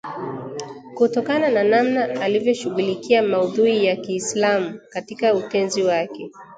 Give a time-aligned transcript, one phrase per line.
[0.93, 6.31] Kutokana na namna alivyoshughulikia maudhui ya Kiislamu katika utenzi wake